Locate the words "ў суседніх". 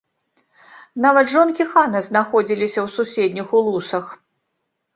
2.87-3.47